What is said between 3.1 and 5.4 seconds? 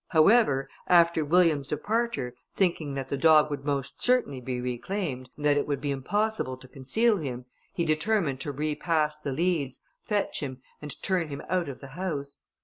dog would most certainly be reclaimed,